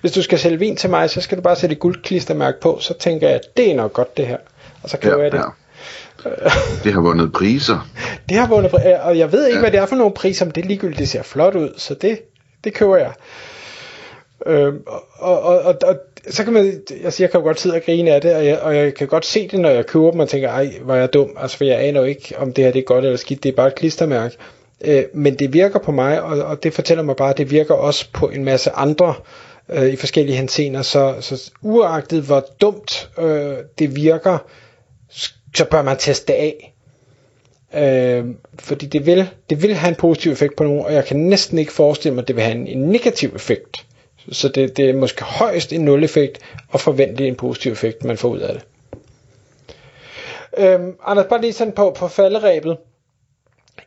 hvis 0.00 0.12
du 0.12 0.22
skal 0.22 0.38
sælge 0.38 0.58
vin 0.58 0.76
til 0.76 0.90
mig, 0.90 1.10
så 1.10 1.20
skal 1.20 1.38
du 1.38 1.42
bare 1.42 1.56
sætte 1.56 1.72
et 1.72 1.80
guldklistermærke 1.80 2.60
på, 2.60 2.78
så 2.80 2.94
tænker 2.94 3.26
jeg, 3.28 3.36
at 3.36 3.56
det 3.56 3.70
er 3.70 3.74
nok 3.74 3.92
godt 3.92 4.16
det 4.16 4.26
her. 4.26 4.36
Og 4.82 4.90
så 4.90 4.96
køber 4.96 5.16
ja, 5.16 5.22
jeg 5.22 5.32
det. 5.32 5.38
Ja. 5.38 6.50
det 6.84 6.92
har 6.92 7.00
vundet 7.00 7.32
priser. 7.32 7.88
Det 8.28 8.36
har 8.36 8.46
vundet 8.46 8.70
priser, 8.70 8.98
og 8.98 9.18
jeg 9.18 9.32
ved 9.32 9.46
ikke, 9.46 9.56
ja. 9.56 9.62
hvad 9.62 9.70
det 9.70 9.80
er 9.80 9.86
for 9.86 9.96
nogle 9.96 10.14
priser, 10.14 10.44
men 10.44 10.54
det 10.54 10.64
er 10.64 10.68
ligegyldigt, 10.68 10.98
det 10.98 11.08
ser 11.08 11.22
flot 11.22 11.54
ud, 11.54 11.74
så 11.76 11.94
det, 11.94 12.20
det 12.64 12.74
køber 12.74 12.96
jeg. 12.96 13.12
Øh, 14.46 14.74
og, 14.86 15.42
og, 15.42 15.58
og, 15.58 15.74
og, 15.82 15.96
så 16.28 16.44
kan 16.44 16.52
man, 16.52 16.80
altså 17.04 17.22
jeg 17.22 17.30
kan 17.30 17.40
jo 17.40 17.46
godt 17.46 17.60
sidde 17.60 17.76
og 17.76 17.82
grine 17.86 18.10
af 18.10 18.20
det, 18.20 18.34
og 18.34 18.46
jeg, 18.46 18.58
og 18.58 18.76
jeg 18.76 18.94
kan 18.94 19.06
godt 19.06 19.26
se 19.26 19.48
det, 19.48 19.60
når 19.60 19.70
jeg 19.70 19.86
køber 19.86 20.10
dem, 20.10 20.20
og 20.20 20.28
tænker, 20.28 20.48
ej, 20.48 20.72
hvor 20.82 20.94
er 20.94 20.98
jeg 20.98 21.12
dum, 21.12 21.30
altså 21.36 21.56
for 21.56 21.64
jeg 21.64 21.80
aner 21.80 22.00
jo 22.00 22.06
ikke, 22.06 22.34
om 22.38 22.52
det 22.52 22.64
her 22.64 22.72
det 22.72 22.78
er 22.78 22.84
godt 22.84 23.04
eller 23.04 23.16
skidt, 23.16 23.42
det 23.42 23.48
er 23.48 23.56
bare 23.56 23.68
et 23.68 23.74
klistermærke. 23.74 24.36
Øh, 24.84 25.04
men 25.14 25.38
det 25.38 25.52
virker 25.52 25.78
på 25.78 25.92
mig, 25.92 26.22
og, 26.22 26.38
og 26.38 26.62
det 26.62 26.74
fortæller 26.74 27.02
mig 27.02 27.16
bare, 27.16 27.30
at 27.30 27.38
det 27.38 27.50
virker 27.50 27.74
også 27.74 28.06
på 28.12 28.28
en 28.28 28.44
masse 28.44 28.70
andre 28.70 29.08
øh, 29.08 29.49
Øh, 29.68 29.86
i 29.92 29.96
forskellige 29.96 30.36
hensener, 30.36 30.82
så, 30.82 31.14
så 31.20 31.50
uagtet 31.62 32.22
hvor 32.22 32.46
dumt 32.60 33.10
øh, 33.18 33.56
det 33.78 33.96
virker, 33.96 34.38
så 35.54 35.64
bør 35.70 35.82
man 35.82 35.96
teste 35.96 36.32
det 36.32 36.38
af. 36.38 36.74
Øh, 37.74 38.24
fordi 38.58 38.86
det 38.86 39.06
vil, 39.06 39.28
det 39.50 39.62
vil 39.62 39.74
have 39.74 39.88
en 39.88 39.94
positiv 39.94 40.32
effekt 40.32 40.56
på 40.56 40.64
nogen, 40.64 40.84
og 40.84 40.92
jeg 40.94 41.04
kan 41.04 41.16
næsten 41.16 41.58
ikke 41.58 41.72
forestille 41.72 42.14
mig, 42.14 42.22
at 42.22 42.28
det 42.28 42.36
vil 42.36 42.44
have 42.44 42.56
en, 42.56 42.66
en 42.66 42.78
negativ 42.88 43.32
effekt. 43.34 43.86
Så 44.32 44.48
det, 44.48 44.76
det 44.76 44.90
er 44.90 44.94
måske 44.94 45.24
højst 45.24 45.72
en 45.72 45.80
nul 45.80 46.04
effekt, 46.04 46.38
og 46.68 46.80
forventelig 46.80 47.28
en 47.28 47.36
positiv 47.36 47.72
effekt, 47.72 48.04
man 48.04 48.16
får 48.18 48.28
ud 48.28 48.38
af 48.38 48.54
det. 48.54 48.64
Øhm, 50.58 50.96
Anders, 51.06 51.26
bare 51.26 51.40
lige 51.40 51.52
sådan 51.52 51.72
på, 51.72 51.96
på 51.98 52.08
falderæbet. 52.08 52.76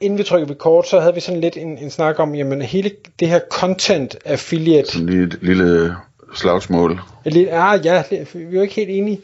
Inden 0.02 0.18
vi 0.18 0.24
trykker 0.24 0.54
kort, 0.54 0.88
så 0.88 1.00
havde 1.00 1.14
vi 1.14 1.20
sådan 1.20 1.42
lidt 1.42 1.58
en, 1.58 1.78
en 1.78 1.90
snak 1.90 2.20
om, 2.20 2.36
jamen 2.36 2.62
hele 2.62 2.92
det 3.20 3.28
her 3.28 3.40
content 3.50 4.18
affiliate. 4.26 4.92
Sådan 4.92 5.08
lige 5.08 5.24
et 5.24 5.38
lille 5.42 5.96
slagsmål. 6.36 7.00
Lidt, 7.26 7.50
ah, 7.52 7.86
ja, 7.86 8.04
vi 8.10 8.18
er 8.18 8.52
jo 8.52 8.62
ikke 8.62 8.74
helt 8.74 8.90
enige. 8.90 9.22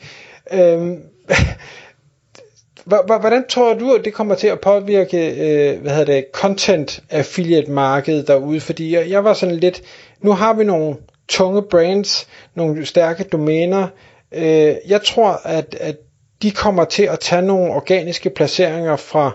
Øhm, 0.54 0.98
Hvordan 3.06 3.48
tror 3.50 3.74
du, 3.74 3.94
at 3.94 4.06
det 4.06 4.14
kommer 4.14 4.36
til 4.36 4.48
at 4.48 4.60
påvirke 4.60 5.30
øh, 5.30 5.82
hvad 5.82 5.92
hedder 5.92 6.14
det, 6.14 6.26
content 6.34 7.04
affiliate 7.10 7.72
markedet 7.72 8.28
derude? 8.28 8.60
Fordi 8.60 8.96
jeg, 8.96 9.10
jeg 9.10 9.24
var 9.24 9.34
sådan 9.34 9.56
lidt, 9.56 9.82
nu 10.22 10.32
har 10.32 10.54
vi 10.54 10.64
nogle 10.64 10.96
tunge 11.28 11.62
brands, 11.62 12.28
nogle 12.56 12.86
stærke 12.86 13.24
domæner. 13.24 13.88
Øh, 14.32 14.76
jeg 14.88 15.02
tror, 15.06 15.42
at, 15.44 15.76
at 15.80 15.96
de 16.42 16.52
kommer 16.52 16.86
til 16.86 17.04
at 17.04 17.20
tage 17.20 17.42
nogle 17.42 17.74
organiske 17.74 18.30
placeringer 18.30 18.96
fra 18.96 19.32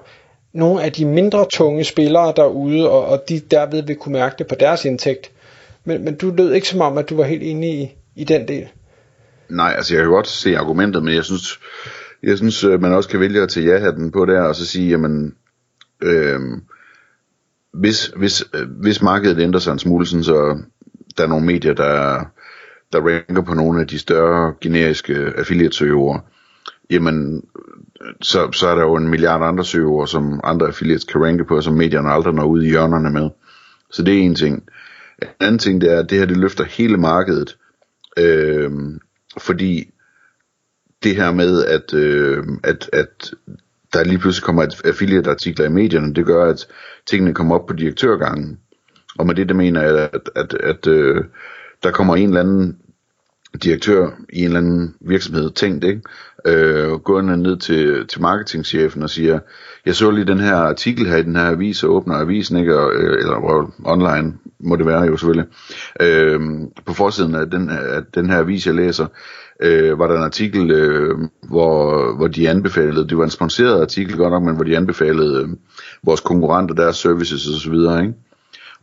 nogle 0.54 0.82
af 0.82 0.92
de 0.92 1.04
mindre 1.04 1.46
tunge 1.52 1.84
spillere 1.84 2.32
derude, 2.37 2.90
og, 2.90 3.06
og 3.06 3.25
de 3.28 3.40
derved 3.40 3.82
vil 3.82 3.96
kunne 3.96 4.12
mærke 4.12 4.34
det 4.38 4.46
på 4.46 4.54
deres 4.61 4.84
indtægt. 4.84 5.30
Men, 5.84 6.04
men 6.04 6.14
du 6.14 6.30
lød 6.37 6.52
ikke 6.52 6.68
som 6.68 6.80
om, 6.80 6.99
at 6.99 7.11
du 7.11 7.16
var 7.16 7.25
helt 7.25 7.42
enig 7.42 7.80
i, 7.82 7.94
i 8.16 8.25
den 8.25 8.49
del. 8.49 8.68
Nej, 9.49 9.75
altså 9.76 9.94
jeg 9.94 10.02
kan 10.02 10.11
godt 10.11 10.28
se 10.28 10.56
argumentet, 10.56 11.04
men 11.04 11.14
jeg 11.14 11.25
synes, 11.25 11.61
jeg 12.23 12.37
synes 12.37 12.64
øh, 12.64 12.82
man 12.82 12.92
også 12.92 13.08
kan 13.08 13.20
vælge 13.20 13.42
at 13.42 13.49
tage 13.49 13.66
ja-hatten 13.66 14.12
på 14.12 14.25
der, 14.25 14.40
og 14.40 14.54
så 14.54 14.66
sige, 14.66 14.90
jamen, 14.90 15.34
øh, 16.02 16.40
hvis, 17.73 18.06
hvis, 18.06 18.44
øh, 18.54 18.68
hvis 18.80 19.02
markedet 19.02 19.42
ændrer 19.42 19.61
sig 19.61 19.73
en 19.73 19.78
smule, 19.78 20.06
sådan, 20.06 20.25
så 20.25 20.58
der 21.16 21.25
er 21.25 21.28
nogle 21.28 21.46
medier, 21.46 21.75
der, 21.75 22.25
der 22.92 23.00
ranker 23.00 23.42
på 23.42 23.54
nogle 23.54 23.80
af 23.80 23.87
de 23.87 23.99
større 23.99 24.54
generiske 24.61 25.14
affiliate-søgeord, 25.37 26.25
jamen, 26.91 27.45
så, 28.23 28.53
så 28.53 28.69
er 28.69 28.75
der 28.75 28.83
jo 28.83 28.95
en 28.95 29.09
milliard 29.09 29.43
andre 29.43 29.64
søgeord, 29.64 30.07
som 30.07 30.41
andre 30.45 30.67
affiliates 30.67 31.05
kan 31.05 31.25
ranke 31.25 31.45
på, 31.45 31.61
som 31.61 31.75
medierne 31.75 32.11
aldrig 32.11 32.35
når 32.35 32.45
ud 32.45 32.62
i 32.62 32.69
hjørnerne 32.69 33.11
med. 33.11 33.31
Så 33.91 34.03
det 34.03 34.14
er 34.14 34.19
en 34.19 34.35
ting. 34.35 34.69
En 35.23 35.29
anden 35.41 35.59
ting, 35.59 35.81
det 35.81 35.93
er, 35.93 35.99
at 35.99 36.11
det 36.11 36.19
her, 36.19 36.26
det 36.26 36.37
løfter 36.37 36.64
hele 36.64 36.97
markedet, 36.97 37.57
øh, 38.19 38.71
fordi 39.38 39.91
det 41.03 41.17
her 41.17 41.33
med, 41.33 41.64
at, 41.64 41.95
øh, 41.95 42.45
at, 42.62 42.91
at 42.93 43.31
der 43.93 44.05
lige 44.05 44.19
pludselig 44.19 44.45
kommer 44.45 44.62
et 44.62 44.81
affiliate-artikler 44.85 45.67
i 45.67 45.69
medierne, 45.69 46.14
det 46.14 46.26
gør, 46.26 46.45
at 46.45 46.67
tingene 47.07 47.35
kommer 47.35 47.55
op 47.55 47.67
på 47.67 47.73
direktørgangen. 47.73 48.59
Og 49.19 49.26
med 49.26 49.35
det, 49.35 49.49
der 49.49 49.55
mener 49.55 49.83
jeg, 49.83 50.11
at, 50.12 50.31
at, 50.35 50.55
at 50.55 50.87
øh, 50.87 51.25
der 51.83 51.91
kommer 51.91 52.17
en 52.17 52.29
eller 52.29 52.41
anden 52.41 52.79
direktør 53.62 54.11
i 54.32 54.38
en 54.38 54.44
eller 54.44 54.58
anden 54.58 54.94
virksomhed 55.00 55.50
tænkt, 55.50 55.84
ikke? 55.84 56.00
Øh, 56.46 56.92
går 56.92 57.20
ned 57.20 57.56
til, 57.56 58.06
til 58.06 58.23
marketingchefen 58.23 59.02
og 59.02 59.11
siger, 59.11 59.38
jeg 59.87 59.94
så 59.94 60.11
lige 60.11 60.26
den 60.26 60.40
her 60.40 60.56
artikel 60.56 61.06
her 61.06 61.16
i 61.16 61.23
den 61.23 61.37
her 61.37 61.46
avis, 61.46 61.82
og 61.82 61.94
åbner 61.94 62.14
avisen, 62.14 62.56
ikke? 62.56 62.78
Og, 62.78 62.92
øh, 62.94 63.18
eller 63.18 63.37
eller 63.37 63.73
online 63.84 64.34
må 64.61 64.76
det 64.76 64.87
være 64.87 65.02
jo 65.02 65.16
selvfølgelig. 65.16 65.46
Øh, 66.00 66.40
på 66.87 66.94
forsiden 66.94 67.34
af 67.34 67.50
den, 67.50 67.70
af 67.70 68.02
den 68.14 68.30
her 68.30 68.38
avis, 68.38 68.66
jeg 68.66 68.75
læser, 68.75 69.06
øh, 69.62 69.99
var 69.99 70.06
der 70.06 70.16
en 70.16 70.23
artikel, 70.23 70.70
øh, 70.70 71.18
hvor, 71.49 72.16
hvor 72.16 72.26
de 72.26 72.49
anbefalede, 72.49 73.08
det 73.08 73.18
var 73.18 73.25
en 73.25 73.30
sponsoreret 73.30 73.80
artikel 73.80 74.16
godt 74.16 74.32
nok, 74.32 74.42
men 74.42 74.54
hvor 74.54 74.64
de 74.64 74.76
anbefalede 74.76 75.42
øh, 75.42 75.49
vores 76.04 76.20
konkurrenter, 76.20 76.75
deres 76.75 76.96
services 76.96 77.46
og 77.46 77.61
så 77.61 77.70
videre, 77.70 78.02
ikke? 78.02 78.14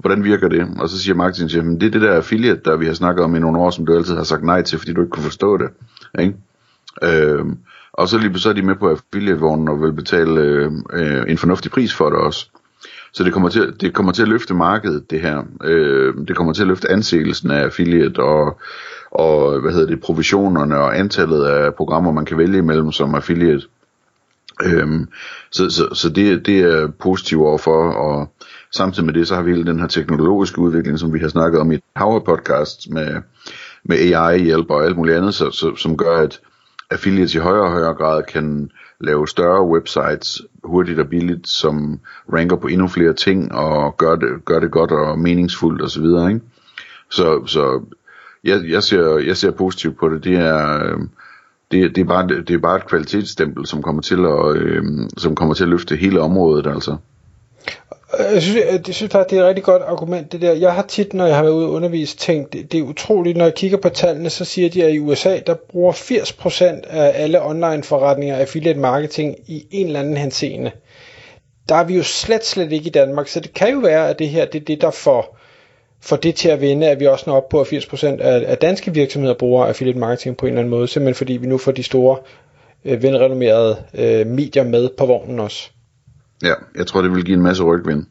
Hvordan 0.01 0.23
virker 0.23 0.47
det? 0.47 0.67
Og 0.79 0.89
så 0.89 0.99
siger 0.99 1.15
marketingchefen, 1.15 1.81
det 1.81 1.87
er 1.87 1.91
det 1.91 2.01
der 2.01 2.13
affiliate, 2.13 2.61
der 2.65 2.77
vi 2.77 2.85
har 2.85 2.93
snakket 2.93 3.23
om 3.23 3.35
i 3.35 3.39
nogle 3.39 3.59
år, 3.59 3.69
som 3.69 3.85
du 3.85 3.95
altid 3.95 4.15
har 4.15 4.23
sagt 4.23 4.43
nej 4.43 4.61
til, 4.61 4.79
fordi 4.79 4.93
du 4.93 5.01
ikke 5.01 5.11
kunne 5.11 5.23
forstå 5.23 5.57
det. 5.57 5.69
Ikke? 6.19 6.33
Øhm, 7.03 7.57
og 7.93 8.07
så 8.07 8.17
lige 8.17 8.39
så 8.39 8.49
er 8.49 8.53
de 8.53 8.61
med 8.61 8.75
på 8.75 8.89
affiliate-vognen 8.89 9.67
og 9.67 9.81
vil 9.81 9.93
betale 9.93 10.41
øh, 10.41 10.71
øh, 10.93 11.23
en 11.27 11.37
fornuftig 11.37 11.71
pris 11.71 11.93
for 11.93 12.09
det 12.09 12.19
også. 12.19 12.49
Så 13.13 13.23
det 13.23 13.33
kommer 13.33 13.49
til, 13.49 13.73
det 13.81 13.93
kommer 13.93 14.11
til 14.11 14.21
at 14.21 14.27
løfte 14.27 14.53
markedet, 14.53 15.11
det 15.11 15.21
her. 15.21 15.43
Øh, 15.63 16.13
det 16.27 16.35
kommer 16.35 16.53
til 16.53 16.61
at 16.61 16.67
løfte 16.67 16.91
anseelsen 16.91 17.51
af 17.51 17.63
affiliate 17.63 18.19
og, 18.19 18.59
og 19.11 19.59
hvad 19.59 19.71
hedder 19.71 19.87
det, 19.87 20.01
provisionerne 20.01 20.77
og 20.77 20.99
antallet 20.99 21.43
af 21.43 21.75
programmer, 21.75 22.11
man 22.11 22.25
kan 22.25 22.37
vælge 22.37 22.57
imellem 22.57 22.91
som 22.91 23.15
affiliate. 23.15 23.67
Øhm, 24.63 25.07
så 25.51 25.69
så, 25.69 25.95
så 25.95 26.09
det, 26.09 26.45
det 26.45 26.59
er 26.59 26.87
positivt 26.87 27.41
overfor, 27.41 27.91
og 27.91 28.33
samtidig 28.75 29.05
med 29.05 29.13
det, 29.13 29.27
så 29.27 29.35
har 29.35 29.41
vi 29.41 29.51
hele 29.51 29.65
den 29.65 29.79
her 29.79 29.87
teknologiske 29.87 30.59
udvikling, 30.59 30.99
som 30.99 31.13
vi 31.13 31.19
har 31.19 31.27
snakket 31.27 31.61
om 31.61 31.71
i 31.71 31.79
Power 31.99 32.19
Podcast 32.19 32.89
med, 32.89 33.21
med 33.83 33.97
AI-hjælp 33.97 34.69
og 34.69 34.85
alt 34.85 34.97
muligt 34.97 35.17
andet, 35.17 35.33
så, 35.33 35.51
så, 35.51 35.75
som 35.75 35.97
gør, 35.97 36.17
at 36.17 36.39
affiliates 36.91 37.35
i 37.35 37.37
højere 37.37 37.63
og 37.63 37.71
højere 37.71 37.93
grad 37.93 38.23
kan 38.23 38.71
lave 38.99 39.27
større 39.27 39.67
websites 39.67 40.41
hurtigt 40.63 40.99
og 40.99 41.07
billigt, 41.07 41.47
som 41.47 41.99
ranker 42.33 42.55
på 42.55 42.67
endnu 42.67 42.87
flere 42.87 43.13
ting 43.13 43.51
og 43.51 43.97
gør 43.97 44.15
det, 44.15 44.45
gør 44.45 44.59
det 44.59 44.71
godt 44.71 44.91
og 44.91 45.19
meningsfuldt 45.19 45.81
osv. 45.81 46.03
Ikke? 46.03 46.41
Så, 47.09 47.45
så 47.45 47.81
jeg, 48.43 48.61
jeg, 48.69 48.83
ser, 48.83 49.17
jeg 49.17 49.37
ser 49.37 49.51
positivt 49.51 49.97
på 49.97 50.09
det. 50.09 50.23
Det 50.23 50.35
er, 50.35 50.85
øhm, 50.85 51.09
det, 51.71 51.95
det, 51.95 52.01
er 52.01 52.05
bare, 52.05 52.27
det 52.27 52.49
er 52.49 52.57
bare 52.57 52.77
et 52.77 52.87
kvalitetsstempel, 52.87 53.65
som 53.65 53.83
kommer 53.83 54.01
til 54.01 54.25
at, 54.25 54.55
øh, 54.55 54.83
som 55.17 55.35
kommer 55.35 55.53
til 55.53 55.63
at 55.63 55.69
løfte 55.69 55.95
hele 55.95 56.21
området, 56.21 56.67
altså. 56.67 56.97
Øh, 58.19 58.33
jeg 58.33 58.41
synes, 58.41 58.57
øh, 58.57 58.73
jeg, 58.73 58.87
jeg 58.87 58.95
synes 58.95 59.11
faktisk, 59.11 59.29
det 59.29 59.37
er 59.37 59.43
et 59.43 59.47
rigtig 59.47 59.63
godt 59.63 59.81
argument, 59.81 60.31
det 60.31 60.41
der. 60.41 60.53
Jeg 60.53 60.73
har 60.73 60.81
tit, 60.81 61.13
når 61.13 61.25
jeg 61.25 61.35
har 61.35 61.43
været 61.43 61.53
ude 61.53 61.65
og 61.65 61.71
undervise, 61.71 62.17
tænkt, 62.17 62.53
det, 62.53 62.71
det 62.71 62.79
er 62.79 62.83
utroligt, 62.83 63.37
når 63.37 63.45
jeg 63.45 63.53
kigger 63.53 63.77
på 63.77 63.89
tallene, 63.89 64.29
så 64.29 64.45
siger 64.45 64.69
de, 64.69 64.83
at 64.83 64.93
i 64.93 64.99
USA, 64.99 65.39
der 65.47 65.53
bruger 65.69 65.93
80% 65.93 66.63
af 66.89 67.23
alle 67.23 67.45
online 67.45 67.83
forretninger 67.83 68.37
affiliate 68.37 68.79
marketing 68.79 69.35
i 69.47 69.67
en 69.71 69.87
eller 69.87 69.99
anden 69.99 70.17
henseende. 70.17 70.71
Der 71.69 71.75
er 71.75 71.83
vi 71.83 71.95
jo 71.95 72.03
slet, 72.03 72.45
slet 72.45 72.71
ikke 72.71 72.87
i 72.87 72.91
Danmark, 72.91 73.27
så 73.27 73.39
det 73.39 73.53
kan 73.53 73.73
jo 73.73 73.79
være, 73.79 74.09
at 74.09 74.19
det 74.19 74.29
her, 74.29 74.45
det 74.45 74.61
er 74.61 74.65
det, 74.65 74.81
der 74.81 74.91
får, 74.91 75.37
får 76.01 76.15
det 76.15 76.35
til 76.35 76.49
at 76.49 76.61
vende, 76.61 76.89
at 76.89 76.99
vi 76.99 77.07
også 77.07 77.23
når 77.27 77.37
op 77.37 77.49
på, 77.49 77.61
at 77.61 77.67
80% 77.67 78.05
af, 78.05 78.43
af 78.47 78.57
danske 78.57 78.93
virksomheder 78.93 79.33
bruger 79.33 79.65
affiliate 79.65 79.99
marketing 79.99 80.37
på 80.37 80.45
en 80.45 80.49
eller 80.49 80.59
anden 80.59 80.69
måde, 80.69 80.87
simpelthen 80.87 81.15
fordi 81.15 81.33
vi 81.33 81.47
nu 81.47 81.57
får 81.57 81.71
de 81.71 81.83
store, 81.83 82.17
øh, 82.85 83.03
velrenommerede 83.03 83.83
øh, 83.93 84.27
medier 84.27 84.63
med 84.63 84.89
på 84.97 85.05
vognen 85.05 85.39
også. 85.39 85.69
Ja, 86.41 86.53
jeg 86.75 86.87
tror, 86.87 87.01
det 87.01 87.11
vil 87.11 87.25
give 87.25 87.37
en 87.37 87.43
masse 87.43 87.63
rygvind. 87.63 88.05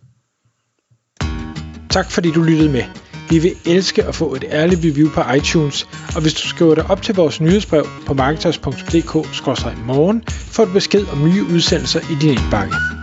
Tak 1.90 2.10
fordi 2.10 2.30
du 2.30 2.42
lyttede 2.42 2.72
med. 2.72 2.84
Vi 3.30 3.38
vil 3.38 3.54
elske 3.66 4.04
at 4.04 4.14
få 4.14 4.34
et 4.34 4.44
ærligt 4.50 4.80
review 4.84 5.10
på 5.10 5.20
iTunes, 5.36 5.88
og 6.14 6.22
hvis 6.22 6.34
du 6.34 6.48
skriver 6.48 6.74
dig 6.74 6.90
op 6.90 7.02
til 7.02 7.14
vores 7.14 7.40
nyhedsbrev 7.40 7.84
på 8.06 8.14
marketers.dk-morgen, 8.14 10.22
får 10.26 10.64
du 10.64 10.72
besked 10.72 11.06
om 11.12 11.24
nye 11.24 11.44
udsendelser 11.54 12.00
i 12.00 12.14
din 12.20 12.30
indbakke. 12.30 12.99